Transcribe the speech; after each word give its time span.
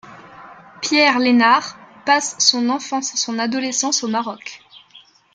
Pierre 0.81 1.19
Lenhardt 1.19 1.75
passe 2.07 2.35
son 2.39 2.69
enfance 2.69 3.13
et 3.13 3.17
son 3.17 3.37
adolescence 3.37 4.03
au 4.03 4.07
Maroc. 4.07 4.63